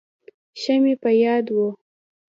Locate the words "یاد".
1.23-1.45